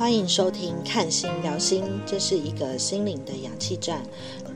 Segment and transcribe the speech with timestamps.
[0.00, 4.02] 欢迎收听《看心聊心》，这是一个心灵的氧气站，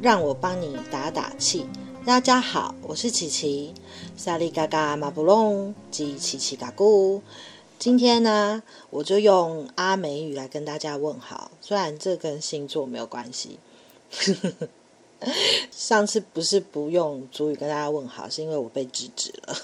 [0.01, 1.67] 让我帮你打打气。
[2.03, 3.75] 大家好，我是琪琪，
[4.17, 7.21] 萨利嘎嘎马布隆及琪琪嘎咕。
[7.79, 13.59] 今天呢，我就用阿美语来跟大家问好，虽然这跟星座没有关系。
[15.71, 19.55] 上次不是不用主语跟大家问好，是因为我被制止了，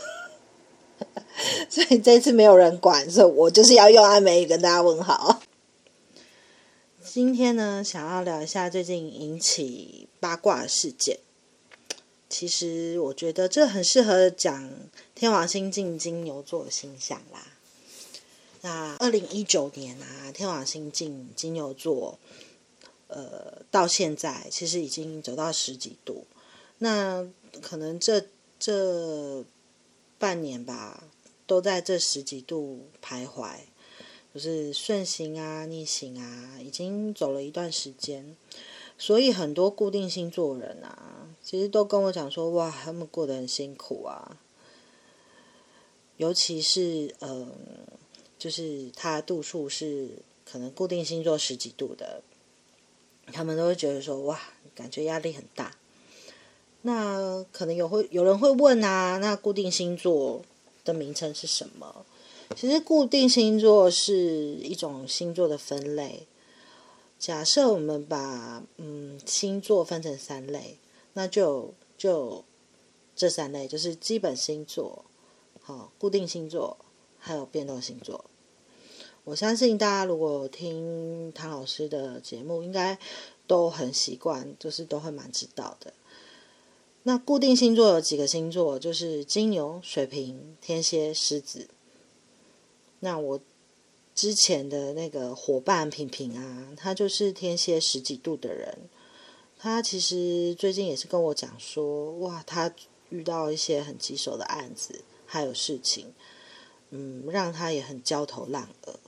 [1.71, 5.41] 所以这次没有人管，所以我就是要用阿美语跟大家问好。
[7.03, 11.19] 今天呢，想要聊一下最近引起八卦的事件。
[12.29, 14.71] 其实我觉得这很适合讲
[15.15, 17.47] 天王星进金牛座的星象啦。
[18.61, 22.19] 那二零一九年啊，天王星进金牛座，
[23.09, 26.27] 呃，到现在其实已经走到十几度。
[26.79, 27.27] 那
[27.63, 28.27] 可能这
[28.59, 29.43] 这
[30.19, 31.05] 半年吧，
[31.47, 33.55] 都在这十几度徘徊。
[34.33, 38.37] 就是顺行啊、逆行啊，已经走了一段时间，
[38.97, 44.39] 所以很多固定星座人啊，其实都跟我讲说，哇，他们过得很辛苦啊。
[46.17, 47.51] 尤其是嗯，
[48.39, 50.11] 就是他度数是
[50.45, 52.23] 可能固定星座十几度的，
[53.33, 54.39] 他们都会觉得说，哇，
[54.75, 55.75] 感觉压力很大。
[56.83, 60.43] 那可能有会有人会问啊，那固定星座
[60.85, 62.07] 的名称是什么？
[62.57, 66.27] 其实固定星座是一种星座的分类。
[67.19, 70.79] 假设我们把嗯星座分成三类，
[71.13, 72.45] 那就就
[73.15, 75.05] 这三类就是基本星座、
[75.63, 76.77] 好固定星座，
[77.19, 78.25] 还有变动星座。
[79.25, 82.99] 我相信大家如果听唐老师的节目，应该
[83.47, 85.93] 都很习惯，就是都会蛮知道的。
[87.05, 88.79] 那固定星座有几个星座？
[88.79, 91.69] 就是金牛、水瓶、天蝎、狮子。
[93.01, 93.41] 那我
[94.15, 98.79] 之前的那个伙伴平平啊，他就是天蝎十几度的人，
[99.59, 102.73] 他其实最近也是跟我讲说，哇，他
[103.09, 106.13] 遇到一些很棘手的案子，还有事情，
[106.91, 109.01] 嗯，让他也很焦头烂额。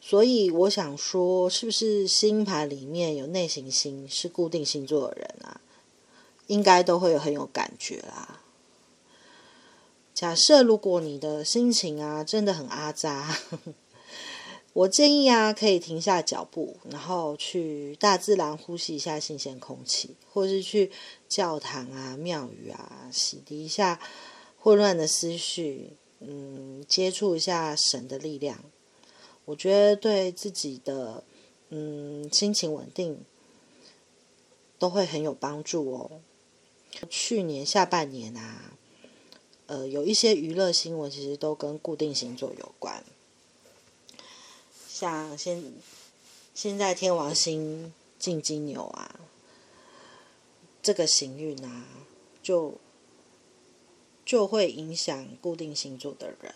[0.00, 5.60] 所以我想说，是不是星盘里面有内行星是固定星座的人啊，
[6.48, 8.41] 应该都会有很有感觉啦。
[10.22, 13.36] 假设如果你的心情啊真的很阿扎，
[14.72, 20.92] 我建议啊可以停下脚步，然后去大自然呼吸一下新鲜空气，或是去
[21.28, 23.98] 教堂啊、庙宇啊洗涤一下
[24.60, 28.62] 混乱的思绪，嗯，接触一下神的力量，
[29.44, 31.24] 我觉得对自己的
[31.70, 33.18] 嗯心情稳定
[34.78, 36.10] 都会很有帮助哦。
[37.10, 38.74] 去年下半年啊。
[39.72, 43.02] 呃，有一些娱乐新闻其实都跟固定星座有关，
[44.86, 45.72] 像现
[46.54, 49.18] 现在天王星进金牛啊，
[50.82, 51.86] 这个行运啊，
[52.42, 52.74] 就
[54.26, 56.54] 就会影响固定星座的人。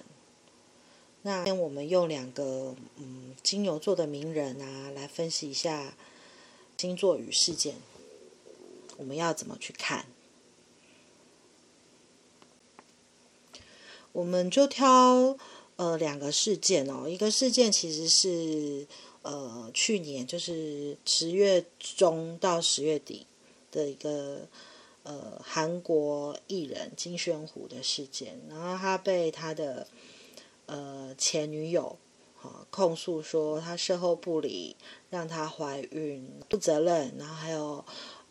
[1.22, 5.96] 那我们用两个嗯金牛座的名人啊，来分析一下
[6.76, 7.76] 星座与事件，
[8.98, 10.04] 我们要怎么去看？
[14.16, 15.36] 我们就挑
[15.76, 18.86] 呃两个事件哦，一个事件其实是
[19.20, 23.26] 呃去年就是十月中到十月底
[23.70, 24.48] 的一个
[25.02, 29.86] 呃韩国艺人金宣虎的事件，然后他被他的
[30.64, 31.98] 呃前女友
[32.36, 34.76] 哈控诉说他事后不理，
[35.10, 37.84] 让他怀孕不责任，然后还有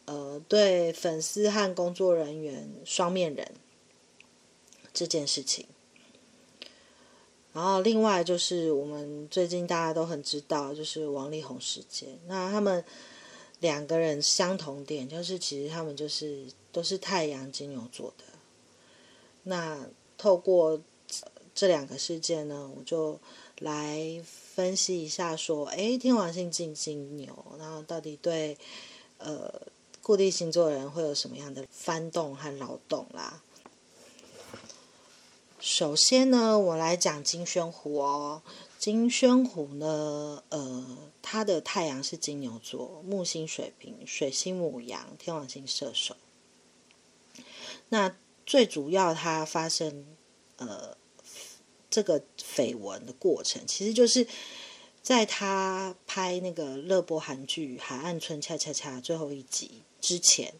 [0.05, 3.51] 呃对粉丝和工作人员双面人
[4.91, 5.67] 这件事情。
[7.55, 12.09] 然后另外就是我们最近大家都很知道，就是王力宏事件。
[12.27, 12.83] 那他们
[13.61, 18.25] 两个人相同点就是，其实他们就是都是太阳金牛座的。
[19.43, 19.87] 那
[20.17, 20.81] 透过
[21.53, 23.17] 这两个事件呢，我就
[23.59, 28.57] 来分析一下，说，哎，天王星进金牛，然后到底对
[29.17, 29.49] 呃
[30.01, 33.41] 固定星座的人会有什么样的翻动和劳动啦？
[35.67, 38.43] 首先呢，我来讲金宣虎哦。
[38.77, 46.15] 金宣虎呢，呃，他的太阳是金牛座，木星水瓶，水星母羊，天王星射手。
[47.89, 48.15] 那
[48.45, 50.05] 最主要，他发生
[50.57, 50.95] 呃
[51.89, 54.27] 这个绯闻的过程，其实就是
[55.01, 60.53] 在他拍那个热播韩剧《海岸村恰恰恰》最后一集之前，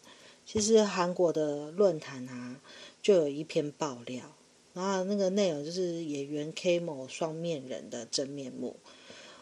[0.48, 2.60] 其实韩国的论坛啊，
[3.04, 4.35] 就有一篇爆料。
[4.75, 8.75] 然后那个内容就是演员 K 某双面人的真面目，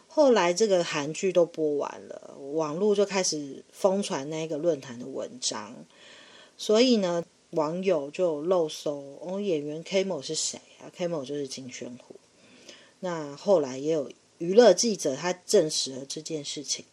[0.06, 5.74] 后来这个韩剧都播完了，网络就开始疯传那个论坛的文章，
[6.56, 12.14] 所以呢，网友就漏搜哦，演员 K 某是谁啊？K 某就是金宣虎。
[13.00, 16.84] 那后来也有娱乐记者他证实了这件事情。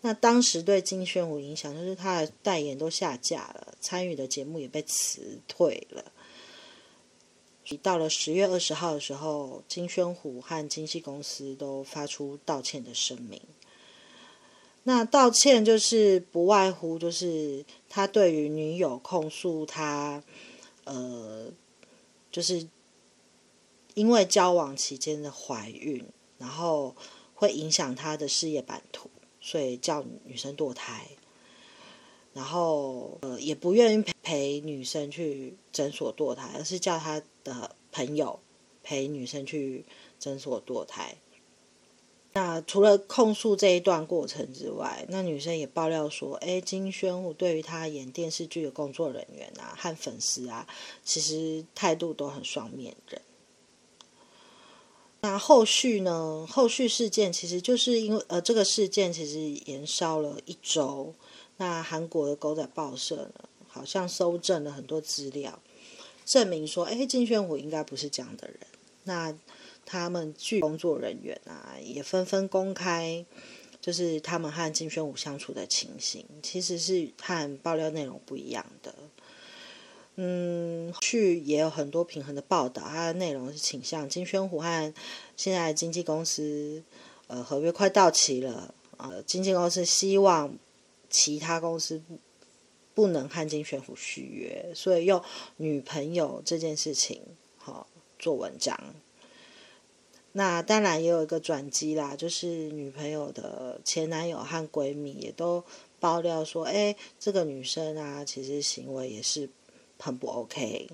[0.00, 6.04] 那当时对金宣虎影响就是他的代言都下架了，参与的节目也被辞退了。
[7.74, 13.40] 到了十月二十号的时候，金宣虎和经纪公司都发出道歉的声明。
[14.84, 20.22] 那道歉就是不外乎就是他对于女友控诉他，
[20.84, 21.46] 呃，
[22.30, 22.68] 就是
[23.94, 26.04] 因为交往期间的怀孕，
[26.38, 26.94] 然后
[27.34, 29.10] 会影响他的事业版图，
[29.40, 31.08] 所以叫女生堕胎。
[32.32, 38.40] 然后呃，也不愿意陪陪女生去诊所堕胎，而是叫他的朋友
[38.82, 39.84] 陪女生去
[40.18, 41.16] 诊所堕胎。
[42.32, 50.66] 那除了控诉这一段过程之外，那女生也爆料说，哎，金宣虎对于他演电视剧的工作人员啊和粉丝啊，
[51.02, 53.22] 其实态度都很双面人。
[55.22, 56.46] 那后续呢？
[56.46, 59.38] 后续事件其实就是因为呃，这个事件其实
[59.70, 61.14] 延烧了一周。
[61.56, 65.58] 那韩国的狗仔报社呢，好像搜证了很多资料，
[66.26, 68.58] 证明说，哎，金宣虎应该不是这样的人。
[69.04, 69.32] 那
[69.86, 73.24] 他们剧工作人员啊，也纷纷公开，
[73.80, 78.92] 就是他们和金宣虎相处的情形，其实是和爆料内容不一样的。
[80.16, 84.92] 嗯，去也有很多平衡的报道，它的内容是倾向金宣虎和
[85.36, 86.82] 现在的经纪公司，
[87.28, 90.58] 呃，合约快到期了，呃，经纪公司希望。
[91.08, 92.02] 其他公司
[92.96, 95.22] 不能和金宣虎续约，所以用
[95.58, 97.20] 女朋友这件事情
[97.58, 97.86] 好
[98.18, 98.74] 做文章。
[100.32, 105.62] 那当然也有一个转机啦，就是女朋友的前男友和闺蜜也都
[106.00, 109.50] 爆料说，哎，这个女生啊，其实行为也是
[109.98, 110.88] 很不 OK。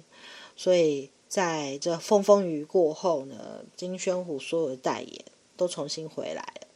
[0.56, 5.24] 所以在这风风雨过后呢，金宣虎所有的代言
[5.56, 6.66] 都重新回来了，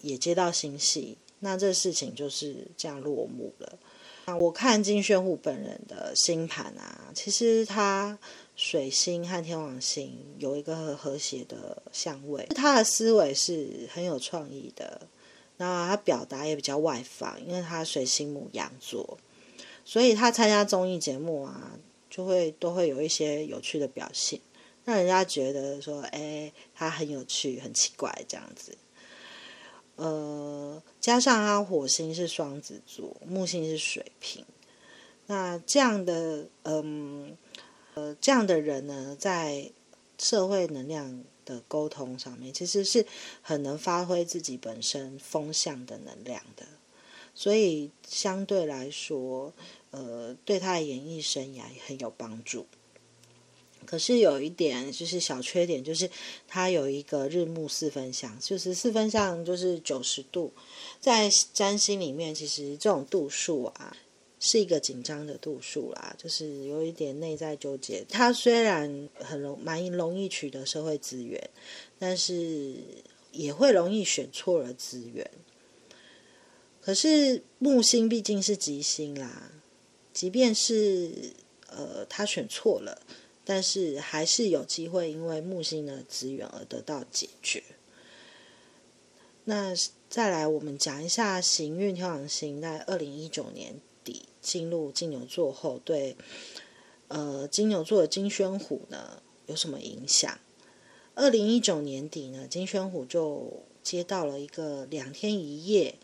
[0.00, 1.18] 也接到新戏。
[1.40, 3.78] 那这事情就是这样落幕了。
[4.26, 8.18] 那我看金宣虎本人的星盘啊，其实他
[8.54, 15.08] 水星和天王星有一个和谐的相位，他的思维是很有创意的。
[15.58, 19.18] 那他表达也比较外放，因为他水星母羊座，
[19.84, 21.72] 所以他参加综艺节目啊，
[22.10, 24.40] 就会都会有一些有趣的表现，
[24.84, 28.76] 让人家觉得说，哎，他很有趣，很奇怪这样子。
[30.02, 34.44] 呃，加上他火星是双子座，木星是水瓶，
[35.26, 37.36] 那这样的嗯
[37.94, 39.70] 呃这样的人呢，在
[40.18, 43.06] 社会能量的沟通上面，其实是
[43.42, 46.66] 很能发挥自己本身风向的能量的，
[47.32, 49.52] 所以相对来说，
[49.92, 52.66] 呃，对他的演艺生涯也很有帮助。
[53.84, 56.08] 可是有一点就是小缺点，就是
[56.48, 60.52] 它有一个日暮四分相，就是四分相就是九十度，
[61.00, 63.96] 在占星里面，其实这种度数啊
[64.40, 68.04] 是一个紧张的度数啦，就是有一点内在纠结。
[68.08, 71.50] 它虽然很容蛮容易取得社会资源，
[71.98, 72.74] 但是
[73.30, 75.30] 也会容易选错了资源。
[76.80, 79.52] 可是木星毕竟是吉星啦，
[80.12, 81.32] 即便是
[81.68, 83.02] 呃他选错了。
[83.44, 87.62] 但是还是有机会，因为木星的资源而得到解决。
[89.44, 89.74] 那
[90.08, 96.16] 再来，我们讲一下行运天王星在二零一九年底进入金牛座后，对
[97.08, 100.38] 呃金牛座的金宣虎呢有什么影响？
[101.14, 105.96] 二零一九年底呢，金宣虎就接到了一个两天一夜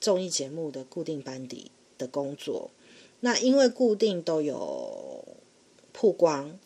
[0.00, 2.70] 综艺节目的固定班底的工作。
[3.20, 5.35] 那因为固定都有
[5.96, 6.58] 曝光。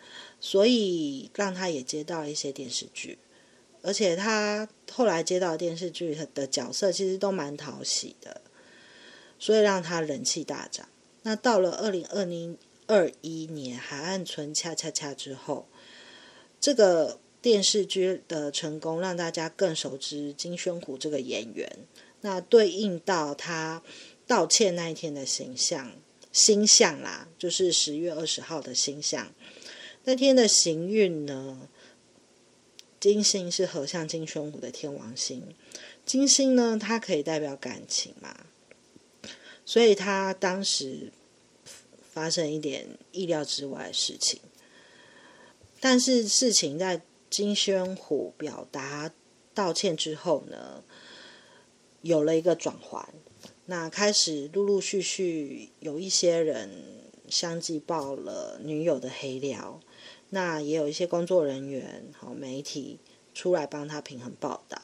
[0.42, 3.18] 所以让他也接到一些电视剧，
[3.82, 8.40] 而且他后来接到电视剧的角色其实都蛮讨喜的，
[9.38, 10.88] 所以让他人气大涨。
[11.24, 12.56] 那到了二零二零
[12.86, 15.66] 二一年《海岸村恰恰恰》之后，
[16.58, 21.70] 这个电视剧的成功让大家更熟知金宣虎这个演员。
[22.22, 23.82] 那对应到他
[24.26, 25.92] 道歉那一天的形象、
[26.32, 29.32] 星象啦，就是十月二十号的星象。
[30.04, 31.68] 那天的行运呢？
[32.98, 35.54] 金星是合相金宣虎的天王星，
[36.04, 38.44] 金星呢，它可以代表感情嘛，
[39.64, 41.10] 所以他当时
[42.12, 44.38] 发生一点意料之外的事情。
[45.80, 49.10] 但是事情在金宣虎表达
[49.54, 50.84] 道歉之后呢，
[52.02, 53.08] 有了一个转换，
[53.70, 56.68] 那开始陆陆续续有一些人
[57.28, 59.78] 相继爆了女友的黑料，
[60.30, 62.98] 那也有一些工作人员、好媒体
[63.32, 64.82] 出来帮他平衡报道。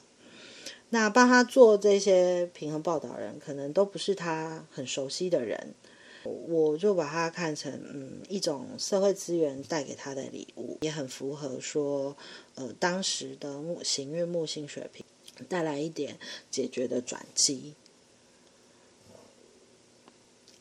[0.91, 5.75] 那帮他做这些平衡报道人，可能都不是他很熟悉的人，
[6.23, 12.17] 我就把它看成嗯一种社会资源带给他的礼物，也很符合说
[12.55, 15.05] 呃当时的木行运木星水平
[15.49, 16.17] 带来一点
[16.53, 17.75] 解决的转机。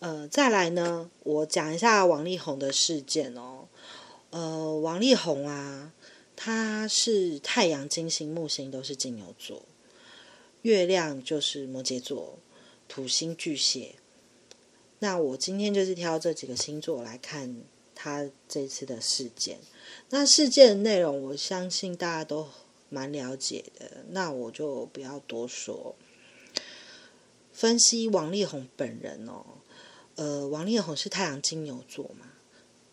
[0.06, 3.68] 呃，再来呢，我讲一下王力宏的事件哦。
[4.30, 5.94] 呃，王力宏啊，
[6.36, 9.64] 他是太阳、金星、木星都是金牛座。
[10.62, 12.38] 月亮就是摩羯座，
[12.88, 13.96] 土星巨蟹。
[15.00, 17.64] 那我今天就是挑这几个星座来看
[17.96, 19.58] 他这次的事件。
[20.12, 22.48] 那事件的内容，我相信大家都
[22.90, 25.96] 蛮了解的，那我就不要多说。
[27.52, 29.44] 分析王力宏本人哦，
[30.16, 32.28] 呃，王力宏是太阳金牛座嘛，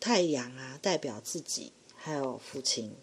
[0.01, 2.95] 太阳啊代表自己还有父亲，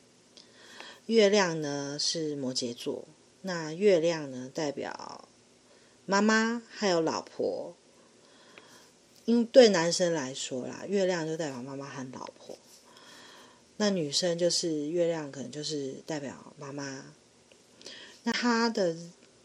[1.06, 3.06] 月亮呢是摩羯座。
[3.42, 5.30] 那月亮呢，代表
[6.06, 7.76] 妈妈还有老婆。
[9.26, 12.58] 因对男生来说啦，月亮就代表妈妈和老婆。
[13.78, 17.14] 那女生就是月亮，可能就是代表妈妈。
[18.24, 18.98] 那他的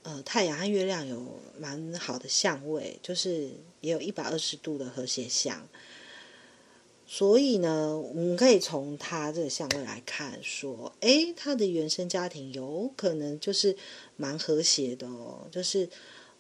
[0.03, 3.51] 呃太阳和月亮有蛮好的相位，就是
[3.85, 5.69] 也有一百二十度的和谐相。
[7.07, 13.77] 所以呢，我们可以从他这个相位来看，说，诶，他的原生家庭有可能就是
[14.17, 15.89] 蛮和谐的哦，就是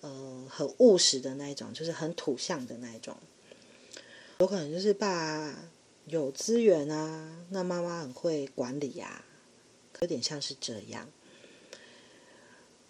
[0.00, 3.14] 呃很务实的那一种，就是很土象的那一种，
[4.38, 5.54] 有可能就是爸
[6.06, 9.22] 有资源啊，那妈妈很会管理呀，
[10.00, 11.06] 有点像是这样。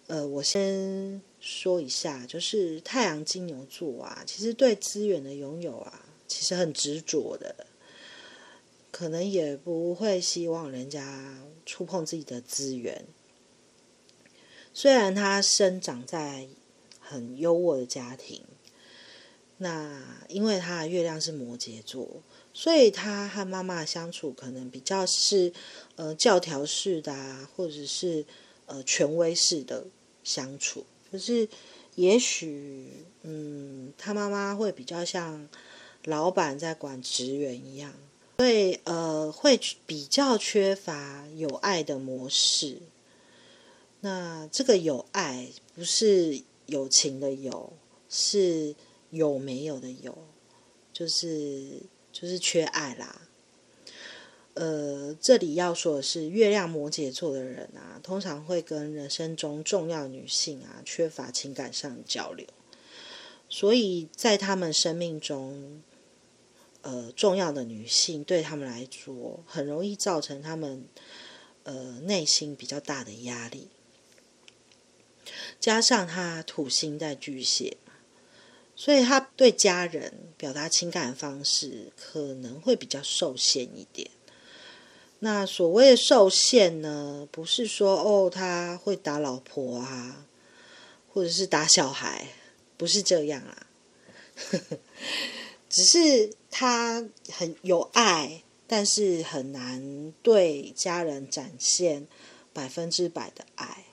[0.07, 7.65] 呃，我先说一下，就是太阳金牛座啊，其实对资源的拥有啊，其实很执着的。
[8.91, 13.05] 可能也不会希望人家触碰自己的资源。
[14.73, 16.47] 虽然他生长在
[16.99, 18.43] 很优渥的家庭，
[19.57, 22.21] 那因为他的月亮是摩羯座，
[22.53, 25.51] 所以他和妈妈相处可能比较是
[25.95, 28.25] 呃教条式的啊，或者是
[28.65, 29.85] 呃权威式的
[30.23, 30.85] 相处。
[31.11, 31.47] 就是
[31.95, 32.89] 也许
[33.23, 35.47] 嗯，他妈妈会比较像
[36.03, 37.93] 老板在管职员一样。
[38.37, 42.79] 所以，呃，会比较缺乏有爱的模式。
[44.01, 47.71] 那这个有爱不是友情的有，
[48.09, 48.75] 是
[49.09, 50.17] 有没有的有，
[50.91, 51.81] 就是
[52.11, 53.21] 就是缺爱啦。
[54.55, 62.45] 呃，这里要说的是，月亮摩羯座的人啊，通常会跟人生中重要女性啊缺乏情感上的交流，
[63.47, 65.81] 所以在他们生命中。
[66.87, 70.85] 呃，重要的女性对他们来说，很容易造成他们
[71.63, 73.69] 呃内心比较大的压力。
[75.59, 77.77] 加上他土星在巨蟹，
[78.75, 84.11] 所以他对家人表达情感的方式可能会比较受限一点。
[85.25, 90.27] 那所谓的受限呢，不是说哦他会打老婆啊，
[91.11, 92.27] 或者是打小孩，
[92.77, 93.65] 不是这样啊。
[95.67, 102.07] 只是他很有爱，但是很难对家人展现
[102.53, 103.85] 百分之百的爱，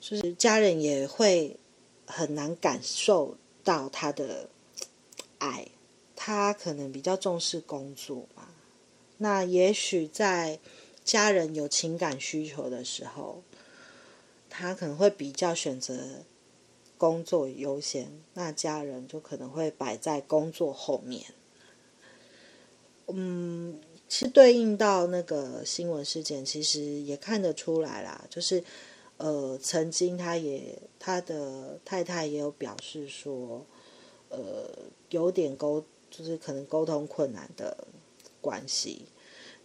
[0.00, 1.58] 就是家人也会
[2.06, 4.48] 很难感受到他的
[5.36, 5.68] 爱。
[6.16, 8.48] 他可能比较重视工作嘛，
[9.20, 10.58] 那也许在
[11.04, 13.42] 家人有情感需求的时候，
[14.50, 16.24] 他可能会比较选择。
[17.00, 21.24] 工作优先，那家人就可能会摆在工作后面。
[23.06, 28.26] 嗯，其实对应到那个新闻事件，其实也看得出来啦。
[28.28, 28.62] 就是
[29.16, 33.64] 呃，曾经他也他的太太也有表示说，
[34.28, 34.68] 呃，
[35.08, 37.88] 有点沟，就是可能沟通困难的
[38.40, 39.06] 关系。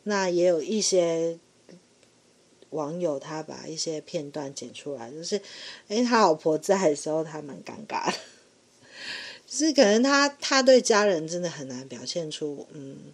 [0.03, 1.39] 那也有一些。
[2.71, 5.41] 网友他把一些片段剪出来，就是，
[5.87, 8.17] 哎，他老婆在的时候，他蛮尴尬的，
[9.47, 13.13] 就是可能他他对家人真的很难表现出嗯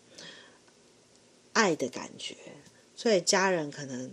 [1.53, 2.35] 爱的感觉，
[2.95, 4.09] 所以家人可能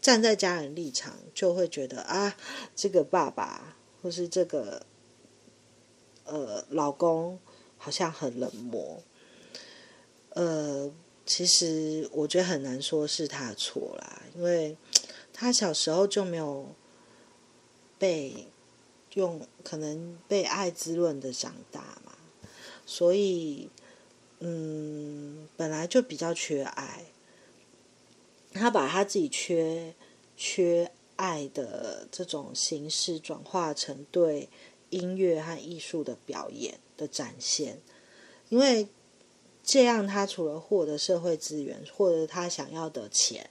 [0.00, 2.34] 站在家人立场，就会觉得啊，
[2.74, 4.86] 这个爸爸或是这个
[6.24, 7.38] 呃老公
[7.76, 9.02] 好像很冷漠，
[10.34, 10.92] 呃。
[11.24, 14.76] 其实我觉得很难说是他的错啦，因为
[15.32, 16.66] 他小时候就没有
[17.96, 18.48] 被
[19.14, 22.12] 用，可能被爱滋润的长大嘛，
[22.84, 23.70] 所以
[24.40, 27.04] 嗯，本来就比较缺爱。
[28.52, 29.94] 他把他自己缺
[30.36, 34.48] 缺爱的这种形式转化成对
[34.90, 37.80] 音乐和艺术的表演的展现，
[38.48, 38.88] 因为
[39.64, 43.50] 这样他除了获得社会资源，获得他想要的钱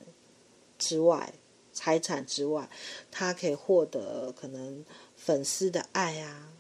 [0.78, 1.34] 之外，
[1.72, 2.70] 财产之外，
[3.10, 4.84] 他可以获得可能
[5.16, 6.52] 粉丝的爱啊，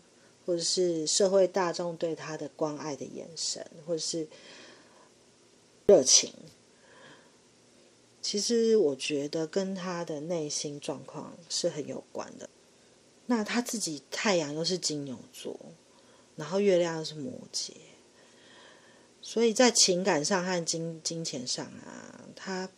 [0.45, 4.27] 或者是社会大众对他的关爱的眼神，或者是
[5.87, 6.33] 热情。
[8.21, 12.49] 其实我觉得跟他的内心状况是很有关的。
[13.25, 15.59] 那他自己太阳又是金牛座，
[16.35, 17.71] 然后月亮又是摩羯，
[19.21, 22.69] 所以在情感上和金金钱上啊，他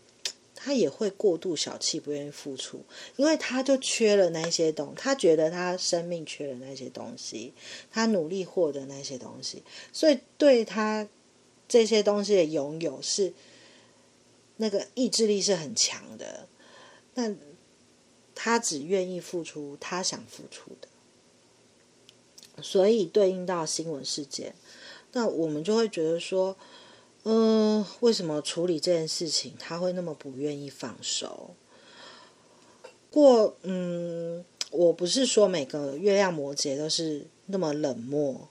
[0.54, 2.84] 他也会过度小气，不愿意付出，
[3.16, 7.54] 因为他就缺了那些东，他觉得他生命缺了那些东西，
[7.92, 11.08] 他努力获得那些东西，所以对他
[11.68, 13.34] 这些东西的拥有是。
[14.58, 16.48] 那个意志力是很强的，
[17.16, 17.36] 但
[18.36, 20.88] 他只愿意付出他想付出的，
[22.62, 24.54] 所以对应到新闻事件，
[25.14, 26.56] 那我们就会觉得说，
[27.24, 31.56] 嗯，为什么处理这件事情他会那么不愿意放手？
[33.10, 38.50] 过，嗯，我不是说每个月亮摩羯都是那么冷漠，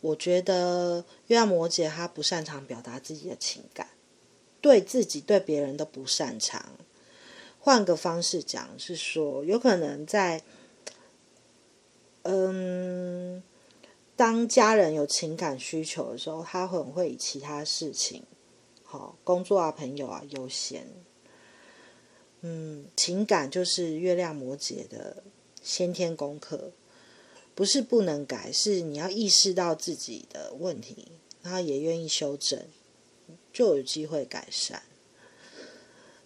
[0.00, 3.88] 我觉得月亮摩羯他不擅长表达自己的情感。
[4.60, 6.78] 对自己、对别人都不擅长。
[7.58, 10.42] 换个方式讲，是说有可能在，
[12.22, 13.42] 嗯，
[14.14, 18.22] 当家人有情感需求的时候，他很会以其他事情，
[18.84, 20.86] 好工作啊、朋友啊优先。
[22.42, 25.22] 嗯，情感就是月亮摩羯的
[25.62, 26.72] 先天功课，
[27.54, 32.60] 不是不能改，是你要意识到自己的问题，然后也愿意修正。
[33.52, 34.82] 就有机会改善。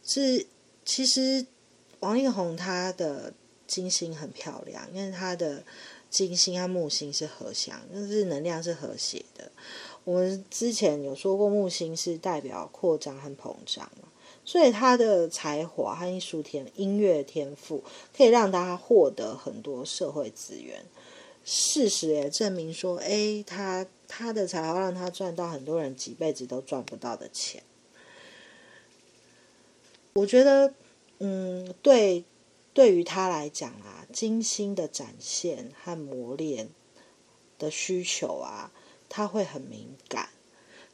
[0.05, 0.47] 是，
[0.85, 1.45] 其实
[1.99, 3.35] 王力宏他的
[3.67, 5.65] 金星很漂亮，因为他的
[6.11, 9.51] 金星和木星是合相，就是能量是和谐的。
[10.05, 14.09] 我们之前有说过，木星是代表扩张和膨胀嘛，
[14.45, 17.83] 所以他的才华和艺术天、音乐天赋
[18.17, 20.85] 可以让他获得很多社会资源。
[21.45, 23.87] 事实也证明说，哎，他。
[24.09, 27.61] 他的才华让他赚到很多人几辈子都赚不到的钱。
[30.13, 30.73] 我觉得，
[31.19, 32.23] 嗯，对，
[32.73, 36.71] 对于他来讲啊，金星的展现和磨练
[37.59, 38.73] 的需求啊，
[39.11, 40.31] 他会很敏感，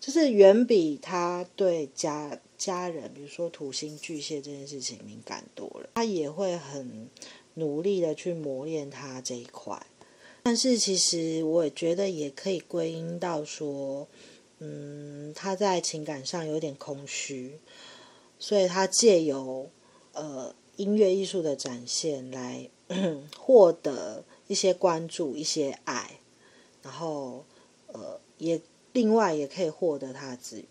[0.01, 5.91] 就是远比他对家家人，比如说土星巨蟹这件事情敏感多了。
[5.95, 7.09] 他也会很
[7.55, 9.81] 努力的去磨练他这一块。
[10.43, 14.09] 但是其实我也觉得也可以归因到说，
[14.59, 17.61] 嗯，他在情感上有点空虚，
[18.41, 19.71] 所以他借由
[20.11, 22.69] 呃音乐艺术的展现来
[23.39, 26.19] 获得一些关注、一些爱，
[26.83, 27.45] 然后
[27.87, 28.61] 呃也
[28.93, 30.67] 另外也可以获得他的资源，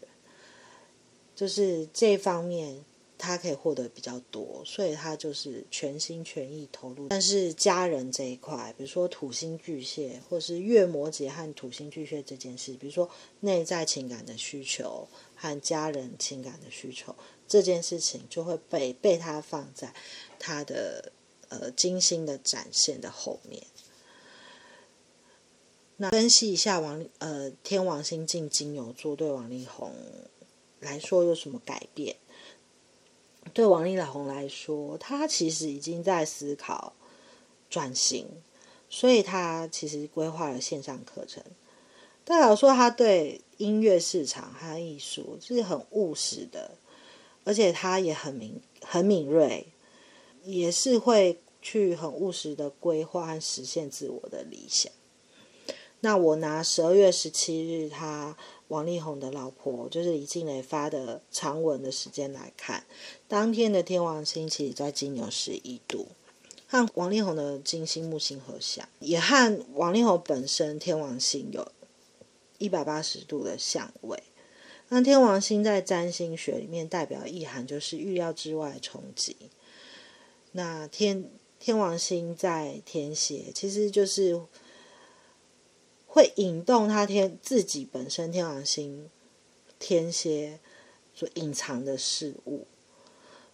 [1.35, 2.83] 就是这方面。
[3.23, 7.09] 他可以获得比较多，所以他就是全心全意投入。
[7.09, 13.07] 但是家人这一块，比如说土星巨蟹，或是月摩羯和土星巨蟹这件事，比如说
[13.41, 17.15] 内在情感的需求和家人情感的需求
[17.47, 19.93] 这件事情，就会被被他放在
[20.39, 21.11] 他的
[21.51, 23.61] 呃金星的展现的后面。
[25.97, 29.93] 那分析一下王呃天王星进金牛座对王力宏
[30.79, 32.15] 来说有什么改变？
[33.53, 36.93] 对王力宏来说，他其实已经在思考
[37.69, 38.27] 转型，
[38.89, 41.43] 所以他其实规划了线上课程。
[42.23, 46.71] 代表说他对音乐市场和艺术是很务实的，
[47.43, 49.70] 而且他也很敏很敏锐，
[50.43, 54.91] 也是会去很务实的规划和实现自我的理想。
[56.01, 58.37] 那我拿十二月十七日他。
[58.67, 62.85] 王力宏的老婆就是李静蕾发的长文的时间来看，
[63.27, 66.07] 当天的天王星其实在金牛十一度，
[66.67, 71.69] 和王力宏的金星木星合相，也和王力宏本身天王星有
[72.59, 74.23] 一百八十度的相位。
[74.87, 79.35] 那天王星在占星学里面代表意涵就是预料之外的冲击。
[80.51, 84.41] 那天天王星在天蝎，其实就是。
[86.13, 89.09] 会引动他天自己本身天王星
[89.79, 90.59] 天蝎
[91.15, 92.67] 所隐藏的事物，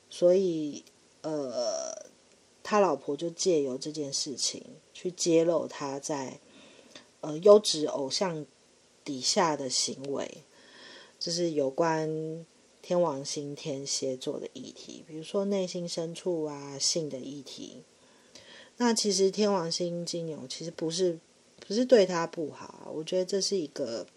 [0.10, 0.84] 所以
[1.22, 2.08] 呃，
[2.64, 6.40] 他老婆就借由这件事情去揭露他在
[7.22, 8.44] 呃优质偶像
[9.04, 10.44] 底下的行为，
[11.20, 12.44] 就是有关
[12.88, 17.84] 天王星天蝎座的议题，比如说内心深处啊性的议题。
[18.78, 21.20] 那其实天王星金牛其实不是
[21.68, 24.08] 不是对他不好，我觉得这是一个。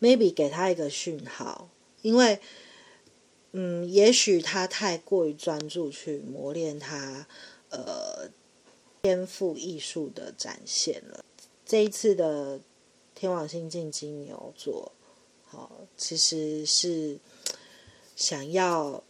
[0.00, 1.68] maybe 给他一个讯号，
[2.02, 2.38] 因为，
[3.52, 7.26] 嗯，也许他太过于专注去磨练他，
[7.70, 8.30] 呃，
[9.02, 11.24] 天赋艺术的展现了。
[11.66, 12.60] 这一次的
[13.14, 14.92] 天王星进金牛座，
[15.54, 17.18] 哦，其实是
[18.16, 19.02] 想要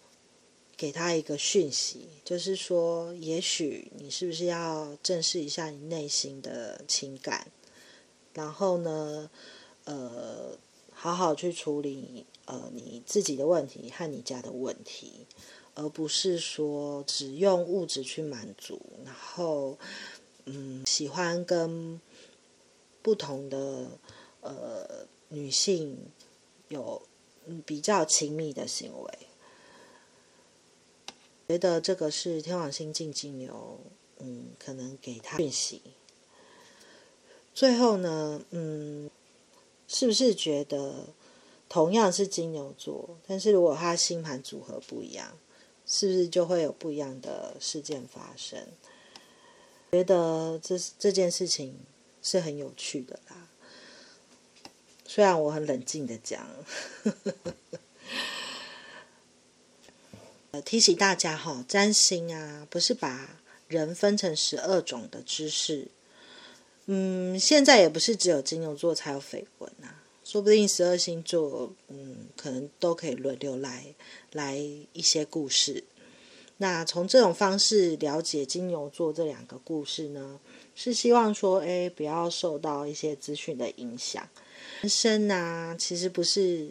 [0.76, 7.46] 给他一个讯息，就是说，也许你是不是要正视一下你内心的情感，
[8.32, 9.30] 然后呢，
[9.84, 10.58] 呃。
[10.96, 15.26] 好好去处理呃你自己的问题和你家的问题，
[15.74, 19.76] 而不是说只用物质去满足，然后
[20.46, 22.00] 嗯喜欢跟
[23.02, 23.88] 不同的
[24.40, 25.98] 呃女性
[26.74, 27.00] 有
[27.64, 29.18] 比较亲密的行为。
[31.48, 33.80] 觉得这个是天王星进金牛，
[34.18, 35.80] 嗯，可能给他讯息。
[37.54, 39.10] 最后呢，嗯。
[39.86, 41.08] 是不是觉得
[41.68, 45.38] 同样是金牛座，但是如果他星盘组合不一样，
[45.86, 48.66] 是不是就会有不一样的事件发生？
[49.92, 51.78] 觉得这这件事情
[52.22, 53.48] 是很有趣的啦。
[55.06, 56.46] 虽然我很冷静的讲，
[60.64, 63.36] 提醒大家哈，占星啊，不是把
[63.68, 65.88] 人分成十二种的知识。
[66.86, 73.94] 嗯，现在也不是只有金牛座才有绯闻啊，说不定十二星座，嗯，可能都可以轮流来
[74.32, 75.84] 来一些故事。
[76.58, 80.38] 那从这种方式了解金牛座这两个故事呢，
[80.74, 84.28] 是希望说，哎，不要受到一些资讯的影响。
[84.82, 86.68] 人生啊，其实不是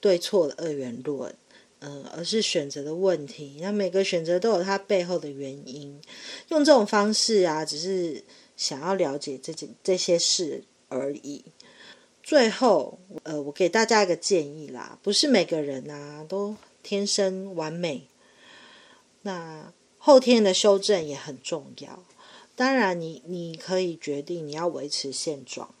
[0.00, 1.34] 对错的二元论，
[1.80, 3.58] 嗯，而是选择的问题。
[3.60, 6.00] 那每个选择都有它背后的原因。
[6.48, 8.24] 用这种方式啊，只是。
[8.58, 11.44] 想要了解这件这些事而已。
[12.24, 18.08] 最后，呃，我给大家一个建议啦，不是每个人啊都天生完美，
[19.22, 22.02] 那后天的修正也很重要。
[22.56, 25.72] 当然，你你可以决定你要维持现状，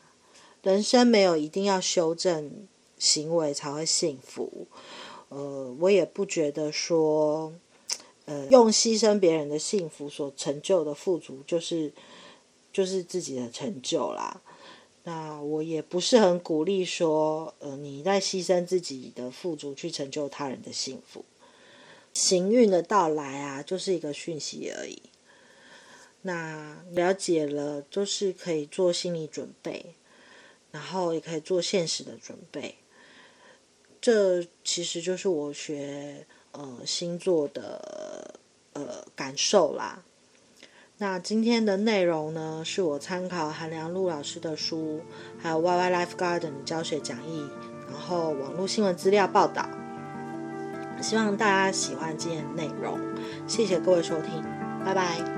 [0.62, 2.66] 人生没有一定要修正
[2.98, 4.66] 行为才会幸福。
[5.28, 7.52] 呃，我也不觉得说，
[8.24, 11.92] 呃，用牺牲别人的幸福所成就的富足就是。
[12.70, 14.40] 就是自己的成就啦，
[15.02, 21.24] 那我也不是很鼓励说，呃，你在牺牲自己的富足去成就他人的幸福。
[22.12, 25.00] 行运的到来啊，就是一个讯息而已。
[26.22, 29.94] 那了解了，就是可以做心理准备，
[30.70, 32.76] 然后也可以做现实的准备。
[34.00, 38.38] 这其实就是我学呃星座的
[38.72, 40.02] 呃感受啦。
[40.98, 45.00] 那今天的内容呢，是我参考韩良露老师的书，
[45.40, 47.48] 还有 YY Life Garden 教学讲义，
[47.88, 49.68] 然后网络新闻资料报道。
[51.00, 52.98] 希望大家喜欢今天的内容，
[53.46, 54.42] 谢谢各位收听，
[54.84, 55.37] 拜拜。